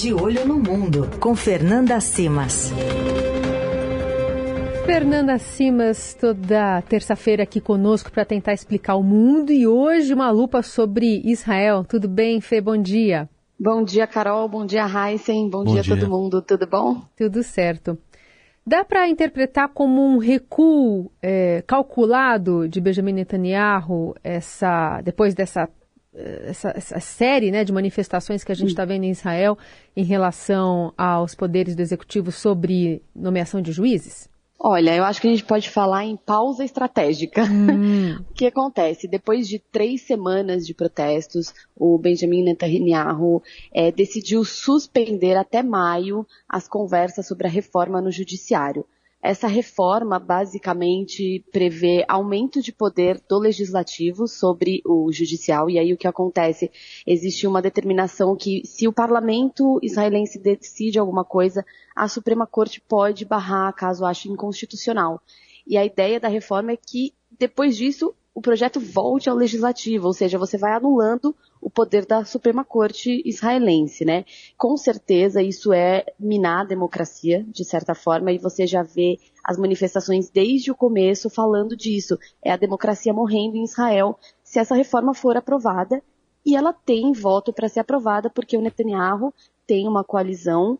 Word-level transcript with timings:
De 0.00 0.14
Olho 0.14 0.46
no 0.46 0.60
Mundo, 0.60 1.10
com 1.18 1.34
Fernanda 1.34 1.98
Simas. 1.98 2.72
Fernanda 4.86 5.38
Simas, 5.38 6.14
toda 6.14 6.80
terça-feira 6.82 7.42
aqui 7.42 7.60
conosco 7.60 8.12
para 8.12 8.24
tentar 8.24 8.52
explicar 8.52 8.94
o 8.94 9.02
mundo 9.02 9.50
e 9.50 9.66
hoje 9.66 10.14
uma 10.14 10.30
lupa 10.30 10.62
sobre 10.62 11.20
Israel. 11.24 11.82
Tudo 11.82 12.08
bem, 12.08 12.40
Fê? 12.40 12.60
Bom 12.60 12.80
dia. 12.80 13.28
Bom 13.58 13.82
dia, 13.82 14.06
Carol. 14.06 14.48
Bom 14.48 14.64
dia, 14.64 14.86
Heisen. 14.86 15.50
Bom, 15.50 15.64
bom 15.64 15.72
dia, 15.72 15.82
dia 15.82 15.96
todo 15.96 16.08
mundo. 16.08 16.40
Tudo 16.42 16.68
bom? 16.68 17.02
Tudo 17.16 17.42
certo. 17.42 17.98
Dá 18.64 18.84
para 18.84 19.08
interpretar 19.08 19.68
como 19.74 20.00
um 20.00 20.18
recuo 20.18 21.10
é, 21.20 21.60
calculado 21.66 22.68
de 22.68 22.80
Benjamin 22.80 23.14
Netanyahu 23.14 24.14
essa, 24.22 25.00
depois 25.02 25.34
dessa 25.34 25.68
essa, 26.14 26.72
essa, 26.76 27.00
série 27.00 27.50
né, 27.50 27.64
de 27.64 27.72
manifestações 27.72 28.42
que 28.42 28.52
a 28.52 28.54
gente 28.54 28.70
está 28.70 28.84
vendo 28.84 29.04
em 29.04 29.10
Israel 29.10 29.56
em 29.96 30.04
relação 30.04 30.92
aos 30.96 31.34
poderes 31.34 31.76
do 31.76 31.82
executivo 31.82 32.32
sobre 32.32 33.02
nomeação 33.14 33.60
de 33.60 33.72
juízes? 33.72 34.28
Olha, 34.60 34.96
eu 34.96 35.04
acho 35.04 35.20
que 35.20 35.28
a 35.28 35.30
gente 35.30 35.44
pode 35.44 35.70
falar 35.70 36.04
em 36.04 36.16
pausa 36.16 36.64
estratégica. 36.64 37.44
Hum. 37.44 38.16
o 38.28 38.34
que 38.34 38.46
acontece? 38.46 39.06
Depois 39.06 39.46
de 39.46 39.60
três 39.60 40.02
semanas 40.02 40.66
de 40.66 40.74
protestos, 40.74 41.54
o 41.76 41.96
Benjamin 41.96 42.42
Netanyahu 42.42 43.40
é, 43.72 43.92
decidiu 43.92 44.44
suspender 44.44 45.36
até 45.36 45.62
maio 45.62 46.26
as 46.48 46.66
conversas 46.66 47.28
sobre 47.28 47.46
a 47.46 47.50
reforma 47.50 48.00
no 48.00 48.10
judiciário. 48.10 48.84
Essa 49.20 49.48
reforma 49.48 50.18
basicamente 50.18 51.44
prevê 51.50 52.04
aumento 52.06 52.62
de 52.62 52.72
poder 52.72 53.20
do 53.28 53.36
legislativo 53.36 54.28
sobre 54.28 54.80
o 54.86 55.10
judicial, 55.10 55.68
e 55.68 55.76
aí 55.76 55.92
o 55.92 55.96
que 55.96 56.06
acontece? 56.06 56.70
Existe 57.04 57.44
uma 57.46 57.60
determinação 57.60 58.36
que 58.36 58.62
se 58.64 58.86
o 58.86 58.92
parlamento 58.92 59.80
israelense 59.82 60.38
decide 60.38 61.00
alguma 61.00 61.24
coisa, 61.24 61.66
a 61.96 62.06
Suprema 62.06 62.46
Corte 62.46 62.80
pode 62.80 63.24
barrar 63.24 63.72
caso 63.74 64.04
ache 64.04 64.28
inconstitucional. 64.28 65.20
E 65.66 65.76
a 65.76 65.84
ideia 65.84 66.20
da 66.20 66.28
reforma 66.28 66.72
é 66.72 66.76
que, 66.76 67.12
depois 67.38 67.76
disso, 67.76 68.14
o 68.34 68.40
projeto 68.40 68.78
volte 68.78 69.28
ao 69.28 69.36
legislativo, 69.36 70.06
ou 70.06 70.12
seja, 70.12 70.38
você 70.38 70.56
vai 70.56 70.72
anulando 70.72 71.34
o 71.60 71.68
poder 71.68 72.06
da 72.06 72.24
Suprema 72.24 72.64
Corte 72.64 73.20
israelense, 73.24 74.04
né? 74.04 74.24
Com 74.56 74.76
certeza 74.76 75.42
isso 75.42 75.72
é 75.72 76.06
minar 76.18 76.60
a 76.60 76.68
democracia, 76.68 77.44
de 77.48 77.64
certa 77.64 77.94
forma, 77.94 78.30
e 78.30 78.38
você 78.38 78.66
já 78.66 78.82
vê 78.82 79.18
as 79.42 79.58
manifestações 79.58 80.30
desde 80.30 80.70
o 80.70 80.76
começo 80.76 81.28
falando 81.28 81.76
disso. 81.76 82.16
É 82.40 82.52
a 82.52 82.56
democracia 82.56 83.12
morrendo 83.12 83.56
em 83.56 83.64
Israel 83.64 84.18
se 84.42 84.58
essa 84.58 84.74
reforma 84.74 85.14
for 85.14 85.36
aprovada, 85.36 86.02
e 86.46 86.54
ela 86.56 86.72
tem 86.72 87.12
voto 87.12 87.52
para 87.52 87.68
ser 87.68 87.80
aprovada, 87.80 88.30
porque 88.30 88.56
o 88.56 88.60
Netanyahu 88.60 89.34
tem 89.66 89.86
uma 89.86 90.04
coalizão 90.04 90.78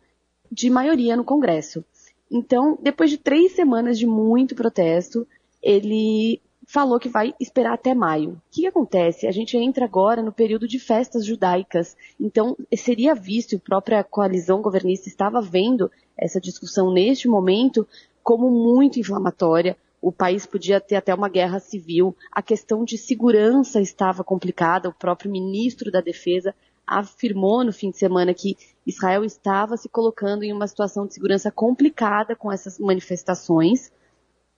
de 0.51 0.69
maioria 0.69 1.15
no 1.15 1.23
Congresso. 1.23 1.83
Então, 2.31 2.77
depois 2.81 3.09
de 3.09 3.17
três 3.17 3.51
semanas 3.51 3.99
de 3.99 4.07
muito 4.07 4.55
protesto, 4.55 5.27
ele 5.61 6.41
falou 6.71 6.99
que 6.99 7.09
vai 7.09 7.33
esperar 7.39 7.73
até 7.73 7.95
maio. 7.95 8.33
O 8.33 8.41
que, 8.51 8.67
acontece? 8.67 9.25
A 9.25 9.31
gente 9.31 9.57
entra 9.57 9.85
agora 9.85 10.21
no 10.21 10.31
período 10.31 10.67
de 10.67 10.77
festas 10.77 11.25
judaicas, 11.25 11.97
então 12.19 12.55
seria 12.77 13.15
visto, 13.15 13.55
a 13.55 13.59
própria 13.59 14.03
coalizão 14.03 14.61
governista 14.61 15.09
estava 15.09 15.41
vendo 15.41 15.91
essa 16.15 16.39
discussão 16.39 16.93
neste 16.93 17.27
momento 17.27 17.87
como 18.21 18.51
muito 18.51 18.99
inflamatória. 18.99 19.75
O 19.99 20.11
país 20.11 20.45
podia 20.45 20.79
ter 20.79 20.95
até 20.95 21.11
uma 21.11 21.27
guerra 21.27 21.59
civil, 21.59 22.15
a 22.31 22.43
questão 22.43 22.85
de 22.85 22.99
segurança 22.99 23.81
estava 23.81 24.23
complicada, 24.23 24.89
o 24.89 24.93
próprio 24.93 25.31
ministro 25.31 25.91
da 25.91 26.01
Defesa 26.01 26.53
afirmou 26.85 27.63
no 27.63 27.73
fim 27.73 27.89
de 27.89 27.97
semana 27.97 28.31
que 28.31 28.55
Israel 28.85 29.23
estava 29.23 29.75
se 29.75 29.89
colocando 29.89 30.43
em 30.43 30.53
uma 30.53 30.67
situação 30.67 31.07
de 31.07 31.15
segurança 31.15 31.51
complicada 31.51 32.35
com 32.35 32.51
essas 32.51 32.77
manifestações. 32.77 33.91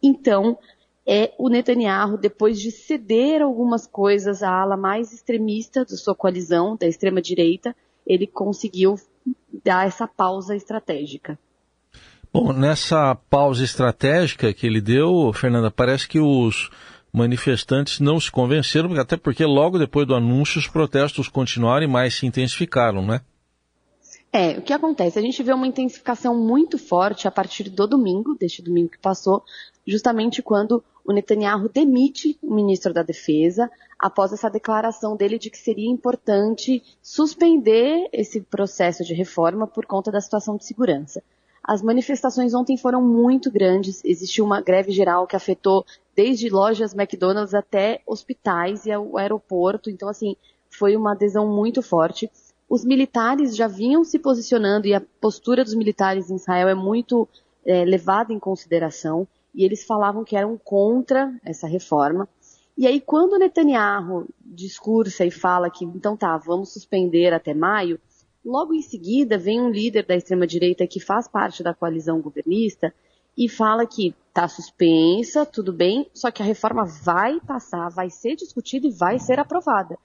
Então, 0.04 0.58
é 1.05 1.33
o 1.38 1.49
Netanyahu, 1.49 2.17
depois 2.17 2.59
de 2.59 2.71
ceder 2.71 3.42
algumas 3.42 3.87
coisas 3.87 4.43
à 4.43 4.61
ala 4.61 4.77
mais 4.77 5.11
extremista 5.11 5.83
da 5.83 5.95
sua 5.95 6.15
coalizão, 6.15 6.76
da 6.76 6.87
extrema-direita, 6.87 7.76
ele 8.05 8.27
conseguiu 8.27 8.95
dar 9.64 9.87
essa 9.87 10.08
pausa 10.08 10.55
estratégica. 10.55 11.37
Bom, 12.33 12.53
nessa 12.53 13.15
pausa 13.30 13.64
estratégica 13.64 14.53
que 14.53 14.65
ele 14.65 14.80
deu, 14.80 15.33
Fernanda, 15.33 15.70
parece 15.70 16.08
que 16.08 16.20
os 16.20 16.70
manifestantes 17.11 17.99
não 17.99 18.20
se 18.20 18.31
convenceram, 18.31 18.93
até 18.93 19.17
porque 19.17 19.43
logo 19.45 19.77
depois 19.77 20.08
do 20.08 20.15
anúncio 20.15 20.59
os 20.59 20.67
protestos 20.67 21.27
continuaram 21.27 21.86
e 21.86 21.89
mais 21.89 22.15
se 22.15 22.26
intensificaram, 22.26 23.05
né? 23.05 23.21
É, 24.31 24.58
o 24.58 24.61
que 24.61 24.71
acontece? 24.71 25.20
A 25.20 25.21
gente 25.21 25.43
vê 25.43 25.52
uma 25.52 25.67
intensificação 25.67 26.33
muito 26.33 26.77
forte 26.77 27.27
a 27.27 27.31
partir 27.31 27.70
do 27.70 27.86
domingo, 27.86 28.33
deste 28.33 28.61
domingo 28.61 28.92
que 28.92 28.97
passou, 28.97 29.43
justamente 29.86 30.42
quando 30.42 30.81
o 31.06 31.14
Netanyahu 31.14 31.70
demite 31.70 32.38
o 32.42 32.54
ministro 32.54 32.94
da 32.94 33.04
Defesa 33.04 33.70
após 33.98 34.34
essa 34.34 34.50
declaração 34.50 35.16
dele 35.16 35.38
de 35.38 35.50
que 35.50 35.58
seria 35.58 35.89
importante 35.89 36.82
suspender 37.02 38.10
esse 38.12 38.42
processo 38.42 39.04
de 39.04 39.14
reforma 39.14 39.67
por 39.67 39.86
conta 39.86 40.12
da 40.12 40.22
situação 40.22 40.58
de 40.58 40.66
segurança. 40.66 41.22
As 41.64 41.82
manifestações 41.82 42.54
ontem 42.54 42.76
foram 42.76 43.02
muito 43.02 43.52
grandes, 43.52 44.04
existiu 44.04 44.44
uma 44.44 44.62
greve 44.62 44.92
geral 44.92 45.28
que 45.28 45.36
afetou 45.36 45.86
desde 46.16 46.50
lojas 46.50 46.94
McDonald's 46.94 47.54
até 47.54 48.02
hospitais 48.06 48.86
e 48.86 48.95
o 48.95 49.18
aeroporto, 49.18 49.89
então 49.89 50.10
assim, 50.10 50.36
foi 50.70 50.95
uma 50.95 51.12
adesão 51.12 51.48
muito 51.48 51.82
forte. 51.82 52.32
Os 52.68 52.83
militares 52.83 53.56
já 53.56 53.68
vinham 53.68 54.04
se 54.04 54.18
posicionando 54.18 54.88
e 54.88 54.94
a 54.94 55.02
postura 55.20 55.64
dos 55.64 55.76
militares 55.76 56.32
em 56.32 56.36
Israel 56.36 56.70
é 56.70 56.76
muito 56.76 57.28
é, 57.66 57.86
levada 57.86 58.33
em 58.33 58.39
consideração 58.39 59.28
e 59.54 59.64
eles 59.64 59.84
falavam 59.84 60.23
que 60.23 60.36
eram 60.36 60.58
contra 60.58 61.34
essa 61.44 61.67
reforma. 61.67 62.28
E 62.78 62.88
aí, 62.88 63.02
quando 63.02 63.38
Netanyahu 63.38 64.28
discursa 64.44 65.26
e 65.26 65.32
fala 65.32 65.70
que, 65.70 65.86
então 65.86 66.16
tá, 66.16 66.38
vamos 66.38 66.73
suspender 66.73 67.34
até 67.34 67.54
maio, 67.54 68.00
logo 68.44 68.73
em 68.73 68.82
seguida 68.82 69.38
vem 69.38 69.62
um 69.62 69.70
líder 69.70 70.06
da 70.06 70.16
extrema-direita 70.16 70.88
que 70.88 71.00
faz 71.00 71.28
parte 71.28 71.62
da 71.62 71.73
coalizão 71.73 72.22
governista 72.22 72.94
e 73.38 73.48
fala 73.50 73.86
que 73.86 74.16
tá 74.34 74.48
suspensa, 74.48 75.45
tudo 75.45 75.73
bem, 75.73 76.10
só 76.14 76.32
que 76.32 76.42
a 76.42 76.45
reforma 76.45 76.86
vai 76.86 77.39
passar, 77.42 77.89
vai 77.89 78.10
ser 78.10 78.36
discutida 78.36 78.88
e 78.88 78.92
vai 78.92 79.20
ser 79.20 79.39
aprovada. 79.39 79.98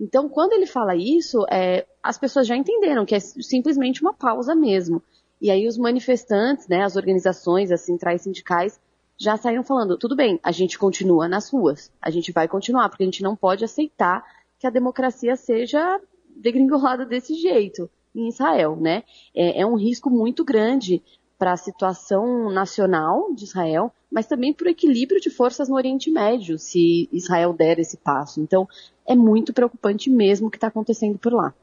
Então, 0.00 0.28
quando 0.28 0.52
ele 0.52 0.66
fala 0.66 0.94
isso, 0.94 1.44
é, 1.50 1.86
as 2.02 2.18
pessoas 2.18 2.46
já 2.46 2.56
entenderam 2.56 3.06
que 3.06 3.14
é 3.14 3.20
simplesmente 3.20 4.02
uma 4.02 4.12
pausa 4.12 4.54
mesmo. 4.54 5.02
E 5.40 5.50
aí 5.50 5.66
os 5.66 5.78
manifestantes, 5.78 6.68
né, 6.68 6.82
as 6.82 6.96
organizações, 6.96 7.70
as 7.70 7.82
centrais 7.82 8.22
sindicais, 8.22 8.78
já 9.18 9.36
saíram 9.36 9.62
falando, 9.62 9.96
tudo 9.96 10.14
bem, 10.14 10.38
a 10.42 10.52
gente 10.52 10.78
continua 10.78 11.28
nas 11.28 11.50
ruas, 11.50 11.90
a 12.00 12.10
gente 12.10 12.32
vai 12.32 12.46
continuar, 12.46 12.88
porque 12.88 13.02
a 13.02 13.06
gente 13.06 13.22
não 13.22 13.34
pode 13.34 13.64
aceitar 13.64 14.24
que 14.58 14.66
a 14.66 14.70
democracia 14.70 15.36
seja 15.36 16.00
degringolada 16.36 17.04
desse 17.06 17.34
jeito 17.34 17.90
em 18.14 18.28
Israel, 18.28 18.76
né? 18.76 19.04
É, 19.34 19.60
é 19.60 19.66
um 19.66 19.76
risco 19.76 20.10
muito 20.10 20.44
grande 20.44 21.02
para 21.38 21.52
a 21.52 21.56
situação 21.56 22.50
nacional 22.50 23.32
de 23.34 23.44
Israel, 23.44 23.92
mas 24.10 24.26
também 24.26 24.54
para 24.54 24.66
o 24.66 24.70
equilíbrio 24.70 25.20
de 25.20 25.28
forças 25.28 25.68
no 25.68 25.74
Oriente 25.74 26.10
Médio, 26.10 26.58
se 26.58 27.08
Israel 27.12 27.52
der 27.52 27.78
esse 27.78 27.98
passo. 27.98 28.40
Então, 28.40 28.66
é 29.06 29.14
muito 29.14 29.52
preocupante 29.52 30.08
mesmo 30.08 30.48
o 30.48 30.50
que 30.50 30.56
está 30.56 30.68
acontecendo 30.68 31.18
por 31.18 31.34
lá. 31.34 31.54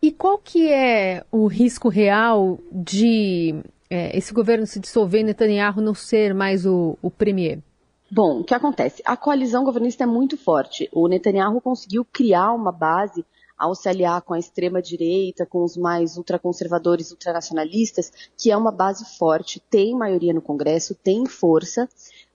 E 0.00 0.12
qual 0.12 0.38
que 0.38 0.70
é 0.70 1.24
o 1.32 1.46
risco 1.46 1.88
real 1.88 2.58
de 2.70 3.54
é, 3.90 4.16
esse 4.16 4.32
governo 4.32 4.66
se 4.66 4.78
dissolver 4.78 5.20
e 5.20 5.24
Netanyahu 5.24 5.80
não 5.80 5.94
ser 5.94 6.34
mais 6.34 6.66
o, 6.66 6.98
o 7.02 7.10
premier? 7.10 7.60
Bom, 8.10 8.40
o 8.40 8.44
que 8.44 8.54
acontece? 8.54 9.02
A 9.04 9.16
coalizão 9.16 9.64
governista 9.64 10.04
é 10.04 10.06
muito 10.06 10.36
forte. 10.36 10.88
O 10.92 11.08
Netanyahu 11.08 11.60
conseguiu 11.60 12.04
criar 12.04 12.52
uma 12.52 12.72
base 12.72 13.24
ao 13.58 13.74
se 13.74 13.88
aliar 13.88 14.22
com 14.22 14.34
a 14.34 14.38
extrema-direita, 14.38 15.44
com 15.44 15.64
os 15.64 15.76
mais 15.76 16.16
ultraconservadores, 16.16 17.10
ultranacionalistas, 17.10 18.12
que 18.36 18.50
é 18.50 18.56
uma 18.56 18.70
base 18.70 19.04
forte, 19.18 19.60
tem 19.68 19.94
maioria 19.94 20.32
no 20.32 20.40
Congresso, 20.40 20.94
tem 20.94 21.26
força, 21.26 21.88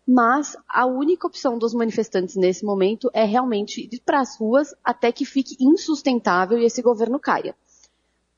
mas 0.06 0.58
a 0.68 0.86
única 0.86 1.26
opção 1.26 1.58
dos 1.58 1.74
manifestantes 1.74 2.36
nesse 2.36 2.66
momento 2.66 3.10
é 3.14 3.24
realmente 3.24 3.90
ir 3.90 4.02
para 4.06 4.20
as 4.20 4.38
ruas 4.38 4.76
até 4.84 5.12
que 5.12 5.26
fique 5.26 5.56
insustentável 5.60 6.60
e 6.60 6.66
esse 6.66 6.82
governo 6.82 7.20
caia. 7.20 7.56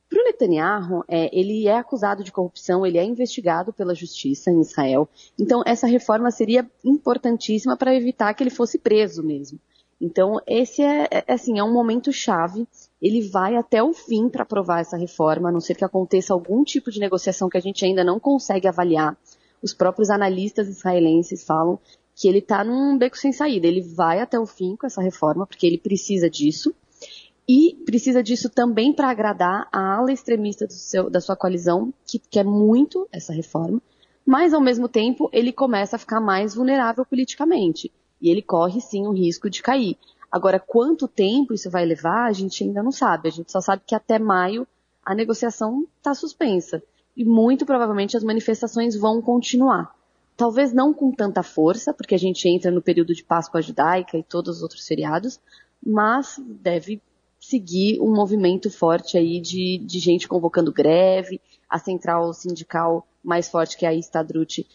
Para 0.08 0.20
o 0.20 0.24
Netanyahu, 0.24 1.04
é, 1.08 1.28
ele 1.36 1.66
é 1.66 1.76
acusado 1.76 2.22
de 2.22 2.30
corrupção, 2.30 2.86
ele 2.86 2.98
é 2.98 3.04
investigado 3.04 3.72
pela 3.72 3.94
justiça 3.94 4.50
em 4.50 4.60
Israel. 4.60 5.08
Então, 5.38 5.62
essa 5.66 5.86
reforma 5.86 6.30
seria 6.30 6.68
importantíssima 6.84 7.76
para 7.76 7.94
evitar 7.94 8.32
que 8.34 8.42
ele 8.42 8.50
fosse 8.50 8.78
preso 8.78 9.22
mesmo. 9.22 9.58
Então, 10.00 10.38
esse 10.46 10.82
é, 10.82 11.08
é, 11.10 11.32
assim, 11.32 11.58
é 11.58 11.64
um 11.64 11.72
momento 11.72 12.12
chave. 12.12 12.68
Ele 13.00 13.28
vai 13.28 13.56
até 13.56 13.82
o 13.82 13.92
fim 13.92 14.28
para 14.28 14.42
aprovar 14.42 14.80
essa 14.80 14.96
reforma, 14.96 15.48
a 15.48 15.52
não 15.52 15.60
ser 15.60 15.74
que 15.74 15.84
aconteça 15.84 16.32
algum 16.32 16.62
tipo 16.62 16.90
de 16.90 17.00
negociação 17.00 17.48
que 17.48 17.56
a 17.56 17.60
gente 17.60 17.84
ainda 17.84 18.04
não 18.04 18.20
consegue 18.20 18.68
avaliar. 18.68 19.16
Os 19.62 19.72
próprios 19.72 20.10
analistas 20.10 20.68
israelenses 20.68 21.44
falam 21.44 21.78
que 22.14 22.28
ele 22.28 22.38
está 22.38 22.62
num 22.62 22.96
beco 22.96 23.16
sem 23.16 23.32
saída. 23.32 23.66
Ele 23.66 23.80
vai 23.80 24.20
até 24.20 24.38
o 24.38 24.46
fim 24.46 24.76
com 24.76 24.86
essa 24.86 25.02
reforma, 25.02 25.46
porque 25.46 25.66
ele 25.66 25.78
precisa 25.78 26.28
disso. 26.28 26.74
E 27.48 27.76
precisa 27.84 28.22
disso 28.22 28.50
também 28.50 28.92
para 28.92 29.10
agradar 29.10 29.68
a 29.72 29.96
ala 29.96 30.12
extremista 30.12 30.68
seu, 30.68 31.08
da 31.08 31.20
sua 31.20 31.36
coalizão, 31.36 31.92
que 32.04 32.18
quer 32.18 32.44
muito 32.44 33.08
essa 33.12 33.32
reforma, 33.32 33.80
mas 34.24 34.52
ao 34.52 34.60
mesmo 34.60 34.88
tempo 34.88 35.30
ele 35.32 35.52
começa 35.52 35.94
a 35.94 35.98
ficar 35.98 36.20
mais 36.20 36.54
vulnerável 36.54 37.06
politicamente 37.06 37.92
e 38.20 38.28
ele 38.28 38.42
corre 38.42 38.80
sim 38.80 39.06
o 39.06 39.12
risco 39.12 39.48
de 39.48 39.62
cair. 39.62 39.96
Agora, 40.30 40.58
quanto 40.58 41.06
tempo 41.06 41.54
isso 41.54 41.70
vai 41.70 41.84
levar, 41.84 42.26
a 42.26 42.32
gente 42.32 42.64
ainda 42.64 42.82
não 42.82 42.90
sabe. 42.90 43.28
A 43.28 43.32
gente 43.32 43.52
só 43.52 43.60
sabe 43.60 43.82
que 43.86 43.94
até 43.94 44.18
maio 44.18 44.66
a 45.04 45.14
negociação 45.14 45.86
está 45.98 46.12
suspensa 46.14 46.82
e 47.16 47.24
muito 47.24 47.64
provavelmente 47.64 48.16
as 48.16 48.24
manifestações 48.24 48.96
vão 48.96 49.22
continuar. 49.22 49.94
Talvez 50.36 50.72
não 50.72 50.92
com 50.92 51.12
tanta 51.12 51.42
força, 51.42 51.94
porque 51.94 52.14
a 52.14 52.18
gente 52.18 52.48
entra 52.48 52.70
no 52.70 52.82
período 52.82 53.14
de 53.14 53.24
Páscoa 53.24 53.62
judaica 53.62 54.18
e 54.18 54.22
todos 54.22 54.56
os 54.56 54.62
outros 54.62 54.86
feriados, 54.86 55.40
mas 55.82 56.38
deve 56.44 57.00
seguir 57.48 58.00
um 58.00 58.12
movimento 58.12 58.68
forte 58.70 59.16
aí 59.16 59.40
de, 59.40 59.78
de 59.78 59.98
gente 60.00 60.26
convocando 60.26 60.72
greve, 60.72 61.40
a 61.70 61.78
central 61.78 62.32
sindical 62.32 63.06
mais 63.22 63.48
forte 63.48 63.76
que 63.76 63.86
é 63.86 63.88
a 63.88 63.94
Estadrute 63.94 64.66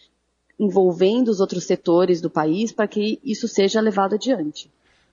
envolvendo 0.58 1.28
os 1.28 1.40
outros 1.40 1.64
setores 1.64 2.20
do 2.20 2.30
país 2.30 2.72
para 2.72 2.88
que 2.88 3.20
isso 3.22 3.46
seja 3.46 3.80
levado 3.80 4.14
adiante. 4.14 4.70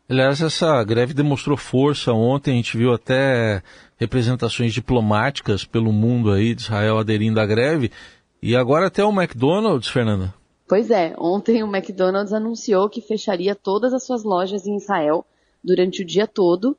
Aliás, 0.07 0.41
essa 0.41 0.83
greve 0.83 1.13
demonstrou 1.13 1.57
força 1.57 2.13
ontem, 2.13 2.53
a 2.53 2.55
gente 2.55 2.77
viu 2.77 2.93
até 2.93 3.61
representações 3.97 4.73
diplomáticas 4.73 5.65
pelo 5.65 5.91
mundo 5.91 6.31
aí 6.31 6.55
de 6.55 6.61
Israel 6.61 6.97
aderindo 6.97 7.39
à 7.39 7.45
greve, 7.45 7.91
e 8.41 8.55
agora 8.55 8.87
até 8.87 9.03
o 9.03 9.11
McDonald's, 9.11 9.89
Fernanda. 9.89 10.33
Pois 10.67 10.89
é, 10.89 11.13
ontem 11.17 11.61
o 11.61 11.67
McDonald's 11.67 12.33
anunciou 12.33 12.89
que 12.89 13.01
fecharia 13.01 13.53
todas 13.53 13.93
as 13.93 14.05
suas 14.05 14.23
lojas 14.23 14.65
em 14.65 14.77
Israel 14.77 15.25
durante 15.63 16.01
o 16.01 16.05
dia 16.05 16.25
todo, 16.25 16.75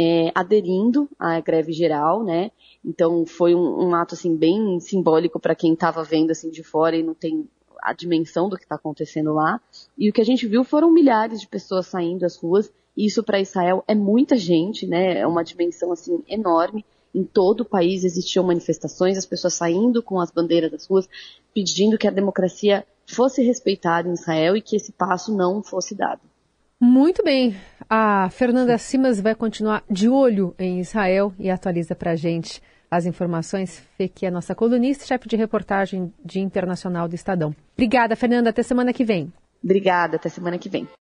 é, 0.00 0.30
aderindo 0.32 1.08
à 1.18 1.40
greve 1.40 1.72
geral, 1.72 2.22
né? 2.22 2.52
Então 2.84 3.26
foi 3.26 3.52
um, 3.52 3.88
um 3.88 3.94
ato 3.96 4.14
assim 4.14 4.36
bem 4.36 4.78
simbólico 4.78 5.40
para 5.40 5.56
quem 5.56 5.72
estava 5.72 6.04
vendo 6.04 6.30
assim 6.30 6.50
de 6.50 6.62
fora 6.62 6.96
e 6.96 7.02
não 7.02 7.14
tem 7.14 7.48
a 7.82 7.92
dimensão 7.92 8.48
do 8.48 8.56
que 8.56 8.62
está 8.62 8.76
acontecendo 8.76 9.34
lá. 9.34 9.60
E 9.96 10.08
o 10.08 10.12
que 10.12 10.20
a 10.20 10.24
gente 10.24 10.46
viu 10.46 10.62
foram 10.62 10.92
milhares 10.92 11.40
de 11.40 11.48
pessoas 11.48 11.88
saindo 11.88 12.20
das 12.20 12.36
ruas. 12.36 12.72
E 12.96 13.06
isso 13.06 13.24
para 13.24 13.40
Israel 13.40 13.82
é 13.88 13.94
muita 13.94 14.36
gente, 14.36 14.86
né? 14.86 15.18
É 15.18 15.26
uma 15.26 15.42
dimensão 15.42 15.90
assim 15.90 16.22
enorme. 16.28 16.84
Em 17.12 17.24
todo 17.24 17.62
o 17.62 17.68
país 17.68 18.04
existiam 18.04 18.44
manifestações, 18.44 19.18
as 19.18 19.26
pessoas 19.26 19.54
saindo 19.54 20.00
com 20.00 20.20
as 20.20 20.30
bandeiras 20.30 20.70
das 20.70 20.86
ruas, 20.86 21.08
pedindo 21.52 21.98
que 21.98 22.06
a 22.06 22.12
democracia 22.12 22.86
fosse 23.04 23.42
respeitada 23.42 24.08
em 24.08 24.12
Israel 24.12 24.56
e 24.56 24.62
que 24.62 24.76
esse 24.76 24.92
passo 24.92 25.34
não 25.34 25.60
fosse 25.60 25.92
dado. 25.96 26.20
Muito 26.80 27.24
bem. 27.24 27.56
A 27.90 28.30
Fernanda 28.30 28.78
Simas 28.78 29.20
vai 29.20 29.34
continuar 29.34 29.82
de 29.90 30.08
olho 30.08 30.54
em 30.58 30.80
Israel 30.80 31.32
e 31.38 31.50
atualiza 31.50 31.94
para 31.94 32.12
a 32.12 32.16
gente 32.16 32.62
as 32.90 33.04
informações. 33.04 33.80
Fê, 33.96 34.08
que 34.08 34.24
é 34.24 34.30
nossa 34.30 34.54
colunista, 34.54 35.04
chefe 35.04 35.28
de 35.28 35.36
reportagem 35.36 36.12
de 36.24 36.40
internacional 36.40 37.08
do 37.08 37.14
Estadão. 37.14 37.54
Obrigada, 37.74 38.16
Fernanda. 38.16 38.50
Até 38.50 38.62
semana 38.62 38.92
que 38.92 39.04
vem. 39.04 39.32
Obrigada. 39.62 40.16
Até 40.16 40.28
semana 40.28 40.56
que 40.56 40.68
vem. 40.68 40.88